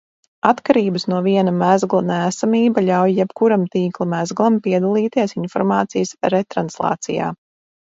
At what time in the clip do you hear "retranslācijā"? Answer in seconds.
6.39-7.33